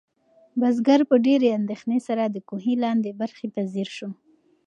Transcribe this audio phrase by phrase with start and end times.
[0.59, 4.09] بزګر په ډېرې اندېښنې سره د کوهي لاندې برخې ته ځیر شو.